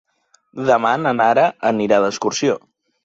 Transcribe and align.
Demà 0.69 0.93
na 1.01 1.13
Nara 1.19 1.43
anirà 1.73 2.01
d'excursió. 2.07 2.57